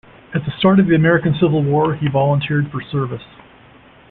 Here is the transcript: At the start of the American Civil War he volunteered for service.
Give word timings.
At 0.33 0.43
the 0.45 0.51
start 0.57 0.79
of 0.79 0.87
the 0.87 0.95
American 0.95 1.35
Civil 1.39 1.61
War 1.63 1.93
he 1.93 2.07
volunteered 2.09 2.71
for 2.71 2.81
service. 2.81 3.21